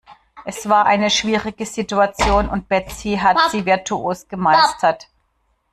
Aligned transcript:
Es 0.45 0.67
war 0.67 0.87
eine 0.87 1.11
schwierige 1.11 1.63
Situation 1.67 2.49
und 2.49 2.67
Betsy 2.67 3.19
hat 3.21 3.37
sie 3.51 3.67
virtuos 3.67 4.27
gemeistert. 4.27 5.07